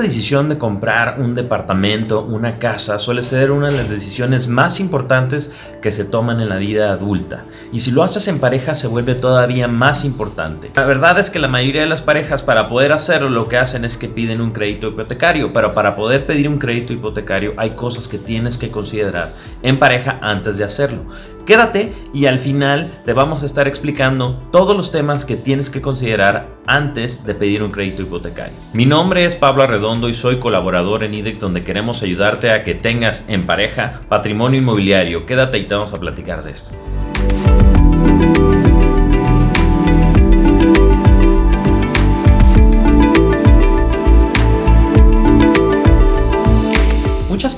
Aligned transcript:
decisión 0.00 0.48
de 0.48 0.58
comprar 0.58 1.20
un 1.20 1.34
departamento, 1.34 2.22
una 2.22 2.58
casa, 2.58 2.98
suele 2.98 3.22
ser 3.22 3.50
una 3.50 3.68
de 3.68 3.76
las 3.76 3.90
decisiones 3.90 4.48
más 4.48 4.80
importantes 4.80 5.52
que 5.82 5.92
se 5.92 6.04
toman 6.04 6.40
en 6.40 6.48
la 6.48 6.56
vida 6.56 6.92
adulta. 6.92 7.44
Y 7.72 7.80
si 7.80 7.90
lo 7.90 8.02
haces 8.02 8.28
en 8.28 8.38
pareja 8.38 8.74
se 8.74 8.86
vuelve 8.86 9.14
todavía 9.14 9.68
más 9.68 10.04
importante. 10.04 10.70
La 10.74 10.84
verdad 10.84 11.18
es 11.18 11.30
que 11.30 11.38
la 11.38 11.48
mayoría 11.48 11.82
de 11.82 11.88
las 11.88 12.02
parejas 12.02 12.42
para 12.42 12.68
poder 12.68 12.92
hacerlo 12.92 13.28
lo 13.28 13.48
que 13.48 13.56
hacen 13.56 13.84
es 13.84 13.96
que 13.96 14.08
piden 14.08 14.40
un 14.40 14.52
crédito 14.52 14.88
hipotecario. 14.88 15.52
Pero 15.52 15.74
para 15.74 15.96
poder 15.96 16.26
pedir 16.26 16.48
un 16.48 16.58
crédito 16.58 16.92
hipotecario 16.92 17.54
hay 17.56 17.70
cosas 17.70 18.08
que 18.08 18.18
tienes 18.18 18.58
que 18.58 18.70
considerar 18.70 19.34
en 19.62 19.78
pareja 19.78 20.18
antes 20.22 20.58
de 20.58 20.64
hacerlo. 20.64 21.04
Quédate 21.46 21.92
y 22.12 22.26
al 22.26 22.38
final 22.38 23.00
te 23.04 23.12
vamos 23.12 23.42
a 23.42 23.46
estar 23.46 23.66
explicando 23.66 24.40
todos 24.52 24.76
los 24.76 24.90
temas 24.90 25.24
que 25.24 25.36
tienes 25.36 25.70
que 25.70 25.80
considerar 25.80 26.48
antes 26.66 27.24
de 27.24 27.34
pedir 27.34 27.62
un 27.62 27.70
crédito 27.70 28.02
hipotecario. 28.02 28.54
Mi 28.72 28.86
nombre 28.86 29.24
es 29.24 29.36
Pablo 29.36 29.62
Arredondo 29.62 30.08
y 30.08 30.14
soy 30.14 30.38
colaborador 30.38 31.04
en 31.04 31.14
IDEX 31.14 31.40
donde 31.40 31.64
queremos 31.64 32.02
ayudarte 32.02 32.50
a 32.50 32.62
que 32.62 32.74
tengas 32.74 33.24
en 33.28 33.46
pareja 33.46 34.02
patrimonio 34.08 34.60
inmobiliario. 34.60 35.26
Quédate 35.26 35.58
y 35.58 35.66
te 35.66 35.74
vamos 35.74 35.92
a 35.92 36.00
platicar 36.00 36.44
de 36.44 36.52
esto. 36.52 36.72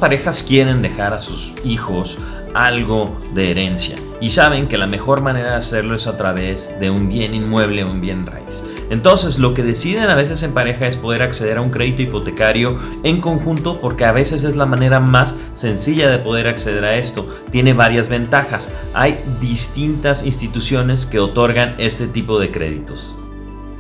Parejas 0.03 0.43
quieren 0.43 0.83
dejar 0.83 1.15
a 1.15 1.21
sus 1.21 1.53
hijos 1.65 2.19
algo 2.55 3.17
de 3.35 3.53
herencia 3.53 3.95
y 4.21 4.31
saben 4.31 4.67
que 4.67 4.77
la 4.77 4.89
mejor 4.89 5.23
manera 5.23 5.51
de 5.51 5.57
hacerlo 5.59 5.95
es 5.95 6.09
a 6.09 6.17
través 6.17 6.75
de 6.81 6.91
un 6.91 7.09
bien 7.09 7.37
inmueble 7.37 7.85
o 7.85 7.91
un 7.93 8.01
bien 8.01 8.27
raíz. 8.27 8.65
Entonces 8.91 9.39
lo 9.39 9.55
que 9.55 9.63
deciden 9.63 10.11
a 10.11 10.17
veces 10.17 10.43
en 10.43 10.55
pareja 10.55 10.89
es 10.89 10.97
poder 10.97 11.23
acceder 11.23 11.59
a 11.59 11.61
un 11.61 11.71
crédito 11.71 12.03
hipotecario 12.03 12.81
en 13.05 13.21
conjunto 13.21 13.81
porque 13.81 14.05
a 14.05 14.11
veces 14.11 14.43
es 14.43 14.57
la 14.57 14.67
manera 14.67 14.99
más 14.99 15.39
sencilla 15.55 16.11
de 16.11 16.19
poder 16.19 16.49
acceder 16.49 16.85
a 16.85 16.97
esto. 16.97 17.29
Tiene 17.53 17.73
varias 17.73 18.09
ventajas. 18.09 18.75
Hay 18.95 19.21
distintas 19.41 20.27
instituciones 20.27 21.07
que 21.07 21.21
otorgan 21.21 21.77
este 21.79 22.09
tipo 22.09 22.41
de 22.41 22.51
créditos. 22.51 23.17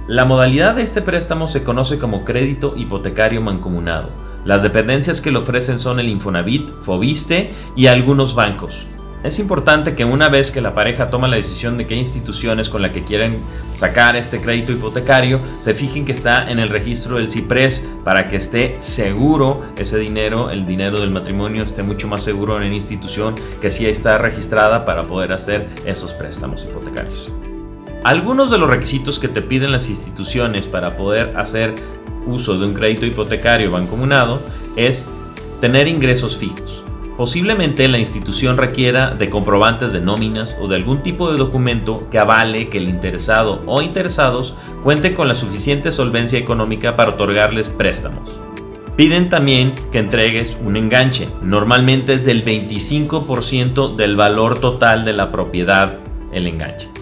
La 0.06 0.24
modalidad 0.24 0.76
de 0.76 0.82
este 0.84 1.02
préstamo 1.02 1.48
se 1.48 1.64
conoce 1.64 1.98
como 1.98 2.24
crédito 2.24 2.74
hipotecario 2.76 3.40
mancomunado. 3.40 4.31
Las 4.44 4.64
dependencias 4.64 5.20
que 5.20 5.30
le 5.30 5.38
ofrecen 5.38 5.78
son 5.78 6.00
el 6.00 6.08
Infonavit, 6.08 6.68
Fobiste 6.82 7.54
y 7.76 7.86
algunos 7.86 8.34
bancos. 8.34 8.86
Es 9.22 9.38
importante 9.38 9.94
que 9.94 10.04
una 10.04 10.28
vez 10.28 10.50
que 10.50 10.60
la 10.60 10.74
pareja 10.74 11.08
toma 11.08 11.28
la 11.28 11.36
decisión 11.36 11.78
de 11.78 11.86
qué 11.86 11.94
instituciones 11.94 12.68
con 12.68 12.82
la 12.82 12.92
que 12.92 13.04
quieren 13.04 13.38
sacar 13.72 14.16
este 14.16 14.40
crédito 14.40 14.72
hipotecario, 14.72 15.38
se 15.60 15.74
fijen 15.74 16.04
que 16.04 16.10
está 16.10 16.50
en 16.50 16.58
el 16.58 16.70
registro 16.70 17.18
del 17.18 17.30
CIPRES 17.30 17.88
para 18.02 18.26
que 18.26 18.34
esté 18.34 18.76
seguro 18.80 19.62
ese 19.78 19.96
dinero, 19.98 20.50
el 20.50 20.66
dinero 20.66 21.00
del 21.00 21.12
matrimonio 21.12 21.62
esté 21.62 21.84
mucho 21.84 22.08
más 22.08 22.24
seguro 22.24 22.60
en 22.60 22.70
la 22.70 22.74
institución 22.74 23.36
que 23.60 23.70
sí 23.70 23.86
está 23.86 24.18
registrada 24.18 24.84
para 24.84 25.04
poder 25.04 25.32
hacer 25.32 25.68
esos 25.86 26.14
préstamos 26.14 26.64
hipotecarios. 26.64 27.30
Algunos 28.02 28.50
de 28.50 28.58
los 28.58 28.68
requisitos 28.68 29.20
que 29.20 29.28
te 29.28 29.42
piden 29.42 29.70
las 29.70 29.88
instituciones 29.88 30.66
para 30.66 30.96
poder 30.96 31.38
hacer 31.38 31.76
uso 32.26 32.58
de 32.58 32.66
un 32.66 32.74
crédito 32.74 33.06
hipotecario 33.06 33.70
bancomunado 33.70 34.40
es 34.76 35.06
tener 35.60 35.88
ingresos 35.88 36.36
fijos. 36.36 36.82
Posiblemente 37.16 37.86
la 37.88 37.98
institución 37.98 38.56
requiera 38.56 39.14
de 39.14 39.28
comprobantes 39.28 39.92
de 39.92 40.00
nóminas 40.00 40.56
o 40.60 40.66
de 40.66 40.76
algún 40.76 41.02
tipo 41.02 41.30
de 41.30 41.38
documento 41.38 42.08
que 42.10 42.18
avale 42.18 42.68
que 42.68 42.78
el 42.78 42.88
interesado 42.88 43.62
o 43.66 43.82
interesados 43.82 44.56
cuente 44.82 45.14
con 45.14 45.28
la 45.28 45.34
suficiente 45.34 45.92
solvencia 45.92 46.38
económica 46.38 46.96
para 46.96 47.10
otorgarles 47.10 47.68
préstamos. 47.68 48.30
Piden 48.96 49.28
también 49.28 49.74
que 49.90 49.98
entregues 49.98 50.56
un 50.62 50.76
enganche, 50.76 51.28
normalmente 51.42 52.14
es 52.14 52.26
del 52.26 52.44
25% 52.44 53.96
del 53.96 54.16
valor 54.16 54.58
total 54.58 55.04
de 55.04 55.12
la 55.12 55.30
propiedad 55.30 55.98
el 56.32 56.46
enganche. 56.46 57.01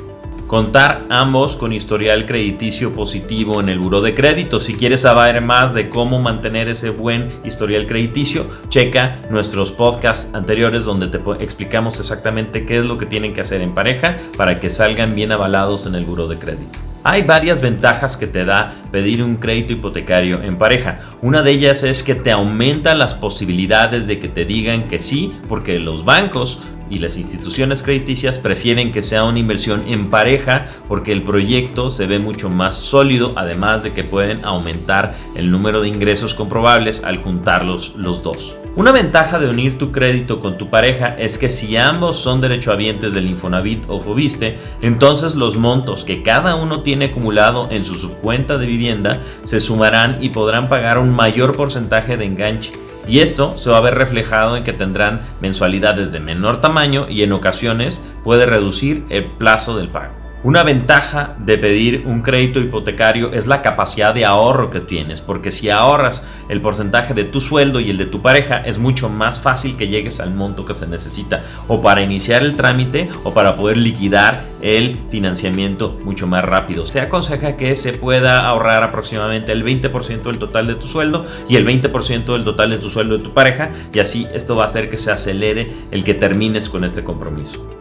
Contar 0.51 1.07
ambos 1.11 1.55
con 1.55 1.73
historial 1.73 2.27
crediticio 2.27 2.93
positivo 2.93 3.61
en 3.61 3.69
el 3.69 3.79
buro 3.79 4.01
de 4.01 4.17
crédito. 4.17 4.59
Si 4.59 4.75
quieres 4.75 5.03
saber 5.03 5.41
más 5.41 5.75
de 5.75 5.89
cómo 5.89 6.19
mantener 6.19 6.69
ese 6.69 6.91
buen 6.91 7.35
historial 7.45 7.87
crediticio, 7.87 8.49
checa 8.69 9.21
nuestros 9.31 9.71
podcasts 9.71 10.35
anteriores 10.35 10.85
donde 10.85 11.07
te 11.07 11.21
explicamos 11.39 12.01
exactamente 12.01 12.67
qué 12.67 12.79
es 12.79 12.85
lo 12.85 12.99
que 12.99 13.07
tienen 13.07 13.33
que 13.33 13.43
hacer 13.43 13.61
en 13.61 13.77
pareja 13.77 14.19
para 14.37 14.59
que 14.59 14.73
salgan 14.73 15.15
bien 15.15 15.31
avalados 15.31 15.87
en 15.87 15.95
el 15.95 16.05
buro 16.05 16.27
de 16.27 16.41
crédito. 16.41 16.81
Hay 17.05 17.23
varias 17.23 17.61
ventajas 17.61 18.17
que 18.17 18.27
te 18.27 18.45
da 18.45 18.75
pedir 18.91 19.23
un 19.23 19.37
crédito 19.37 19.75
hipotecario 19.75 20.43
en 20.43 20.59
pareja. 20.59 20.99
Una 21.23 21.43
de 21.43 21.53
ellas 21.53 21.85
es 21.85 22.03
que 22.03 22.17
te 22.17 22.33
aumenta 22.33 22.97
las 22.97 23.15
posibilidades 23.15 24.09
de 24.09 24.19
que 24.19 24.27
te 24.27 24.45
digan 24.45 24.89
que 24.89 24.99
sí, 24.99 25.33
porque 25.49 25.79
los 25.79 26.05
bancos 26.05 26.59
y 26.91 26.99
las 26.99 27.17
instituciones 27.17 27.83
crediticias 27.83 28.39
prefieren 28.39 28.93
que 28.93 29.03
sea 29.03 29.25
una 29.25 29.39
inversión 29.39 29.85
en 29.87 30.11
pareja 30.11 30.67
porque 30.89 31.13
el 31.13 31.23
proyecto 31.23 31.91
se 31.91 32.07
ve 32.07 32.19
mucho 32.19 32.51
más 32.51 32.77
sólido, 32.77 33.33
además 33.37 33.83
de 33.83 33.93
que 33.93 34.05
pueden 34.05 34.45
aumentar 34.45 35.15
el 35.35 35.51
número 35.51 35.81
de 35.81 35.89
ingresos 35.89 36.35
comprobables 36.35 37.03
al 37.05 37.23
juntarlos 37.23 37.95
los 37.97 38.23
dos. 38.23 38.57
Una 38.77 38.93
ventaja 38.93 39.41
de 39.41 39.49
unir 39.49 39.79
tu 39.79 39.91
crédito 39.91 40.41
con 40.41 40.57
tu 40.57 40.71
pareja 40.71 41.17
es 41.19 41.39
que 41.39 41.51
si 41.51 41.77
ambos 41.77 42.19
son 42.19 42.41
derechohabientes 42.41 43.15
del 43.15 43.27
Infonavit 43.27 43.83
o 43.89 44.01
Fobiste, 44.01 44.59
entonces 44.81 45.35
los 45.35 45.57
montos 45.57 46.05
que 46.05 46.23
cada 46.23 46.55
uno 46.55 46.83
tiene 46.83 47.07
acumulado 47.07 47.69
en 47.71 47.85
su 47.85 47.95
subcuenta 47.95 48.59
de 48.59 48.67
vivienda 48.67 49.19
se 49.43 49.59
sumarán 49.59 50.19
y 50.23 50.31
podrán 50.31 50.69
pagar 50.69 50.99
un 50.99 51.11
mayor 51.11 51.57
porcentaje 51.57 52.17
de 52.17 52.27
enganche 52.27 52.71
y 53.07 53.21
esto 53.21 53.57
se 53.59 53.71
va 53.71 53.79
a 53.79 53.83
ver 53.83 53.95
reflejado 53.95 54.57
en 54.57 54.65
que 54.65 54.73
tendrán 54.73 55.23
mensualidades 55.41 56.13
de 56.13 56.21
menor 56.21 56.61
tamaño 56.61 57.09
y 57.09 57.23
en 57.23 57.33
ocasiones 57.33 58.05
puede 58.25 58.47
reducir 58.47 59.05
el 59.09 59.25
plazo 59.25 59.77
del 59.77 59.89
pago. 59.89 60.20
Una 60.43 60.63
ventaja 60.63 61.37
de 61.39 61.59
pedir 61.59 62.05
un 62.07 62.23
crédito 62.23 62.61
hipotecario 62.61 63.31
es 63.31 63.47
la 63.47 63.61
capacidad 63.61 64.15
de 64.15 64.25
ahorro 64.25 64.71
que 64.71 64.81
tienes, 64.81 65.21
porque 65.21 65.51
si 65.51 65.69
ahorras 65.69 66.27
el 66.49 66.63
porcentaje 66.63 67.13
de 67.13 67.25
tu 67.25 67.43
sueldo 67.43 67.79
y 67.79 67.91
el 67.91 67.99
de 67.99 68.07
tu 68.07 68.23
pareja, 68.23 68.63
es 68.65 68.79
mucho 68.79 69.11
más 69.11 69.39
fácil 69.39 69.77
que 69.77 69.89
llegues 69.89 70.19
al 70.19 70.33
monto 70.33 70.65
que 70.65 70.73
se 70.73 70.87
necesita, 70.87 71.45
o 71.69 71.83
para 71.83 72.01
iniciar 72.01 72.43
el 72.43 72.57
trámite 72.57 73.11
o 73.23 73.35
para 73.35 73.55
poder 73.55 73.77
liquidar 73.77 74.45
el 74.63 74.99
financiamiento 75.11 75.99
mucho 76.05 76.27
más 76.27 76.43
rápido. 76.43 76.87
Se 76.87 77.03
aconseja 77.03 77.59
que 77.59 77.77
se 77.77 77.93
pueda 77.93 78.47
ahorrar 78.47 78.83
aproximadamente 78.83 79.53
el 79.53 79.63
20% 79.63 80.23
del 80.23 80.39
total 80.39 80.67
de 80.69 80.77
tu 80.77 80.87
sueldo 80.87 81.27
y 81.51 81.57
el 81.57 81.67
20% 81.67 82.33
del 82.33 82.45
total 82.45 82.71
de 82.71 82.79
tu 82.79 82.89
sueldo 82.89 83.19
de 83.19 83.25
tu 83.25 83.35
pareja, 83.35 83.73
y 83.93 83.99
así 83.99 84.27
esto 84.33 84.57
va 84.57 84.63
a 84.63 84.69
hacer 84.69 84.89
que 84.89 84.97
se 84.97 85.11
acelere 85.11 85.71
el 85.91 86.03
que 86.03 86.15
termines 86.15 86.71
con 86.71 86.85
este 86.85 87.05
compromiso. 87.05 87.80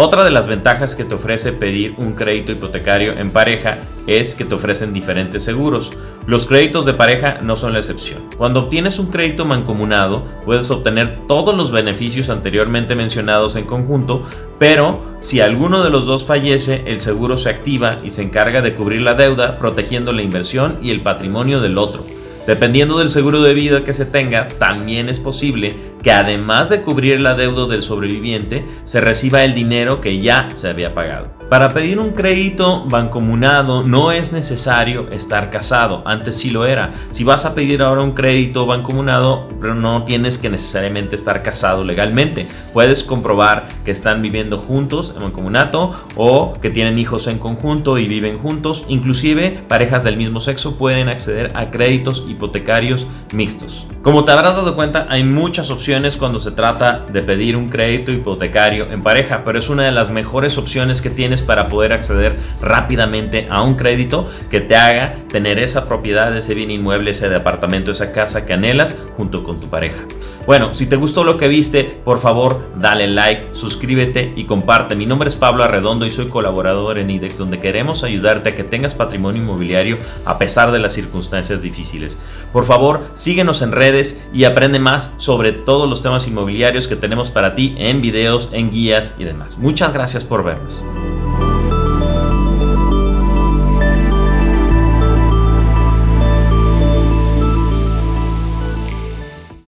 Otra 0.00 0.22
de 0.22 0.30
las 0.30 0.46
ventajas 0.46 0.94
que 0.94 1.02
te 1.02 1.16
ofrece 1.16 1.50
pedir 1.50 1.96
un 1.98 2.12
crédito 2.12 2.52
hipotecario 2.52 3.14
en 3.18 3.32
pareja 3.32 3.78
es 4.06 4.36
que 4.36 4.44
te 4.44 4.54
ofrecen 4.54 4.92
diferentes 4.92 5.42
seguros. 5.42 5.90
Los 6.24 6.46
créditos 6.46 6.86
de 6.86 6.94
pareja 6.94 7.40
no 7.42 7.56
son 7.56 7.72
la 7.72 7.80
excepción. 7.80 8.20
Cuando 8.36 8.60
obtienes 8.60 9.00
un 9.00 9.08
crédito 9.08 9.44
mancomunado, 9.44 10.22
puedes 10.44 10.70
obtener 10.70 11.26
todos 11.26 11.52
los 11.56 11.72
beneficios 11.72 12.30
anteriormente 12.30 12.94
mencionados 12.94 13.56
en 13.56 13.64
conjunto, 13.64 14.22
pero 14.60 15.02
si 15.18 15.40
alguno 15.40 15.82
de 15.82 15.90
los 15.90 16.06
dos 16.06 16.24
fallece, 16.24 16.84
el 16.86 17.00
seguro 17.00 17.36
se 17.36 17.50
activa 17.50 17.98
y 18.04 18.12
se 18.12 18.22
encarga 18.22 18.62
de 18.62 18.76
cubrir 18.76 19.02
la 19.02 19.14
deuda, 19.14 19.58
protegiendo 19.58 20.12
la 20.12 20.22
inversión 20.22 20.78
y 20.80 20.92
el 20.92 21.00
patrimonio 21.00 21.60
del 21.60 21.76
otro. 21.76 22.04
Dependiendo 22.48 22.98
del 22.98 23.10
seguro 23.10 23.42
de 23.42 23.52
vida 23.52 23.84
que 23.84 23.92
se 23.92 24.06
tenga, 24.06 24.48
también 24.48 25.10
es 25.10 25.20
posible 25.20 25.87
que 26.02 26.12
además 26.12 26.68
de 26.68 26.82
cubrir 26.82 27.14
el 27.14 27.26
adeudo 27.26 27.66
del 27.66 27.82
sobreviviente, 27.82 28.66
se 28.84 29.00
reciba 29.00 29.44
el 29.44 29.54
dinero 29.54 30.00
que 30.00 30.20
ya 30.20 30.48
se 30.54 30.68
había 30.68 30.94
pagado. 30.94 31.38
Para 31.48 31.70
pedir 31.70 31.98
un 31.98 32.10
crédito 32.10 32.84
bancomunado 32.90 33.82
no 33.82 34.12
es 34.12 34.34
necesario 34.34 35.10
estar 35.10 35.50
casado, 35.50 36.02
antes 36.04 36.36
sí 36.36 36.50
lo 36.50 36.66
era. 36.66 36.92
Si 37.10 37.24
vas 37.24 37.46
a 37.46 37.54
pedir 37.54 37.80
ahora 37.80 38.02
un 38.02 38.12
crédito 38.12 38.66
bancomunado, 38.66 39.48
no 39.58 40.04
tienes 40.04 40.36
que 40.36 40.50
necesariamente 40.50 41.16
estar 41.16 41.42
casado 41.42 41.84
legalmente. 41.84 42.46
Puedes 42.74 43.02
comprobar 43.02 43.66
que 43.82 43.90
están 43.90 44.20
viviendo 44.20 44.58
juntos 44.58 45.14
en 45.16 45.22
mancomunato 45.22 45.94
o 46.16 46.52
que 46.60 46.68
tienen 46.68 46.98
hijos 46.98 47.26
en 47.26 47.38
conjunto 47.38 47.96
y 47.96 48.08
viven 48.08 48.38
juntos. 48.38 48.84
Inclusive 48.88 49.62
parejas 49.68 50.04
del 50.04 50.18
mismo 50.18 50.40
sexo 50.40 50.76
pueden 50.76 51.08
acceder 51.08 51.52
a 51.54 51.70
créditos 51.70 52.26
hipotecarios 52.28 53.06
mixtos. 53.32 53.86
Como 54.02 54.24
te 54.24 54.32
habrás 54.32 54.56
dado 54.56 54.76
cuenta, 54.76 55.06
hay 55.08 55.24
muchas 55.24 55.70
opciones 55.70 55.87
cuando 56.18 56.38
se 56.38 56.50
trata 56.50 57.06
de 57.10 57.22
pedir 57.22 57.56
un 57.56 57.70
crédito 57.70 58.12
hipotecario 58.12 58.92
en 58.92 59.02
pareja, 59.02 59.42
pero 59.42 59.58
es 59.58 59.70
una 59.70 59.84
de 59.84 59.90
las 59.90 60.10
mejores 60.10 60.58
opciones 60.58 61.00
que 61.00 61.08
tienes 61.08 61.40
para 61.40 61.68
poder 61.68 61.94
acceder 61.94 62.36
rápidamente 62.60 63.46
a 63.48 63.62
un 63.62 63.74
crédito 63.76 64.28
que 64.50 64.60
te 64.60 64.76
haga 64.76 65.14
tener 65.32 65.58
esa 65.58 65.88
propiedad, 65.88 66.36
ese 66.36 66.52
bien 66.52 66.70
inmueble, 66.70 67.12
ese 67.12 67.30
departamento, 67.30 67.90
esa 67.90 68.12
casa 68.12 68.44
que 68.44 68.52
anhelas 68.52 68.98
junto 69.16 69.44
con 69.44 69.60
tu 69.60 69.70
pareja. 69.70 70.04
Bueno, 70.46 70.74
si 70.74 70.86
te 70.86 70.96
gustó 70.96 71.24
lo 71.24 71.36
que 71.36 71.48
viste, 71.48 72.00
por 72.04 72.20
favor 72.20 72.70
dale 72.78 73.06
like, 73.06 73.48
suscríbete 73.52 74.32
y 74.34 74.44
comparte. 74.44 74.94
Mi 74.94 75.04
nombre 75.04 75.28
es 75.28 75.36
Pablo 75.36 75.62
Arredondo 75.62 76.06
y 76.06 76.10
soy 76.10 76.28
colaborador 76.28 76.98
en 76.98 77.10
IDEX, 77.10 77.38
donde 77.38 77.58
queremos 77.58 78.02
ayudarte 78.02 78.50
a 78.50 78.56
que 78.56 78.64
tengas 78.64 78.94
patrimonio 78.94 79.42
inmobiliario 79.42 79.98
a 80.24 80.38
pesar 80.38 80.72
de 80.72 80.78
las 80.78 80.94
circunstancias 80.94 81.60
difíciles. 81.60 82.18
Por 82.52 82.64
favor, 82.64 83.10
síguenos 83.14 83.62
en 83.62 83.72
redes 83.72 84.22
y 84.32 84.44
aprende 84.44 84.78
más 84.78 85.12
sobre 85.18 85.52
todos 85.52 85.88
los 85.88 86.02
temas 86.02 86.26
inmobiliarios 86.26 86.88
que 86.88 86.96
tenemos 86.96 87.30
para 87.30 87.54
ti 87.54 87.74
en 87.78 88.00
videos, 88.00 88.50
en 88.52 88.70
guías 88.70 89.14
y 89.18 89.24
demás. 89.24 89.58
Muchas 89.58 89.92
gracias 89.92 90.24
por 90.24 90.44
vernos. 90.44 90.82